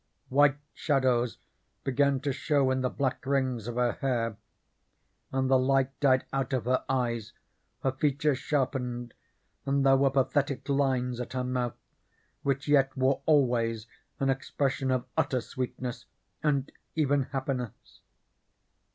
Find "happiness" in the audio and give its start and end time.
17.25-18.01